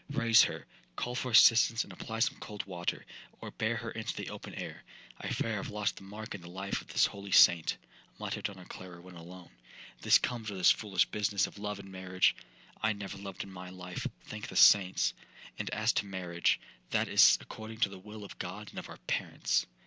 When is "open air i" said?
4.31-5.29